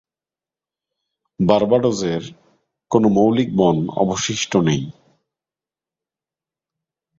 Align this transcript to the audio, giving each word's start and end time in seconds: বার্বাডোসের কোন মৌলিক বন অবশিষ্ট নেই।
বার্বাডোসের 1.39 2.23
কোন 2.91 3.03
মৌলিক 3.07 3.49
বন 3.55 3.77
অবশিষ্ট 4.03 4.51
নেই। 4.67 4.83